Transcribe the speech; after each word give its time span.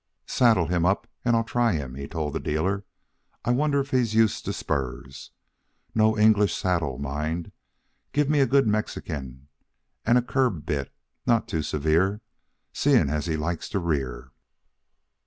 "Saddle 0.25 0.65
him 0.65 0.83
up, 0.83 1.05
and 1.23 1.35
I'll 1.35 1.43
try 1.43 1.73
him," 1.73 1.93
he 1.93 2.07
told 2.07 2.33
the 2.33 2.39
dealer. 2.39 2.83
"I 3.45 3.51
wonder 3.51 3.79
if 3.79 3.91
he's 3.91 4.15
used 4.15 4.43
to 4.45 4.51
spurs. 4.51 5.29
No 5.93 6.17
English 6.17 6.55
saddle, 6.57 6.97
mind. 6.97 7.51
Give 8.11 8.27
me 8.27 8.39
a 8.39 8.47
good 8.47 8.65
Mexican 8.65 9.47
and 10.03 10.17
a 10.17 10.23
curb 10.23 10.65
bit 10.65 10.91
not 11.27 11.47
too 11.47 11.61
severe, 11.61 12.21
seeing 12.73 13.11
as 13.11 13.27
he 13.27 13.37
likes 13.37 13.69
to 13.69 13.79
rear." 13.79 14.31